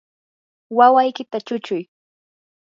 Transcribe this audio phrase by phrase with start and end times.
[0.77, 1.83] wawaykita chuchuy.